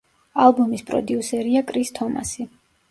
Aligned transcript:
ალბომის 0.45 0.83
პროდიუსერია 0.89 1.65
კრის 1.71 1.97
თომასი. 2.01 2.53